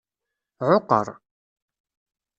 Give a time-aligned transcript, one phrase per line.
[0.69, 1.07] Ɛuqqer.